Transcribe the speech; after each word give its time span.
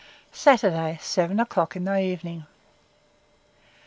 Saturday, 0.33 0.97
seven 0.99 1.39
o'clock 1.39 1.75
in 1.75 1.83
the 1.83 1.95
evening. 1.95 2.47